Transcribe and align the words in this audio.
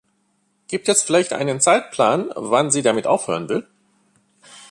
Gibt 0.67 0.89
es 0.89 1.03
vielleicht 1.03 1.31
einen 1.31 1.59
Zeitplan, 1.59 2.31
wann 2.35 2.71
sie 2.71 2.81
damit 2.81 3.05
aufhören 3.05 3.49
will? 3.49 3.67